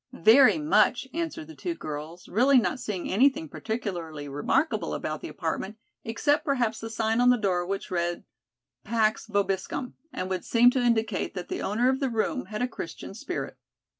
"Very 0.13 0.57
much," 0.57 1.07
answered 1.13 1.45
the 1.45 1.53
two 1.55 1.75
girls, 1.75 2.27
really 2.27 2.57
not 2.57 2.79
seeing 2.79 3.07
anything 3.11 3.47
particularly 3.47 4.27
remarkable 4.27 4.95
about 4.95 5.21
the 5.21 5.27
apartment, 5.27 5.77
except 6.03 6.43
perhaps 6.43 6.79
the 6.79 6.89
sign 6.89 7.21
on 7.21 7.29
the 7.29 7.37
door 7.37 7.63
which 7.67 7.91
read 7.91 8.23
"Pax 8.83 9.27
Vobiscum," 9.27 9.93
and 10.11 10.27
would 10.27 10.43
seem 10.43 10.71
to 10.71 10.81
indicate 10.81 11.35
that 11.35 11.49
the 11.49 11.61
owner 11.61 11.87
of 11.87 11.99
the 11.99 12.09
room 12.09 12.45
had 12.45 12.63
a 12.63 12.67
Christian 12.67 13.13
spirit. 13.13 13.59